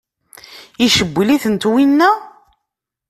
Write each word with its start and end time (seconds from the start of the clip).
Icewwel-itent 0.85 1.63
winna? 1.71 2.11